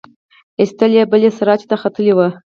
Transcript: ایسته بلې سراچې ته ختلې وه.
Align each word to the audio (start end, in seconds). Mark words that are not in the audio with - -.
ایسته 0.59 0.85
بلې 1.11 1.29
سراچې 1.37 1.65
ته 1.71 1.75
ختلې 1.81 2.13
وه. 2.17 2.27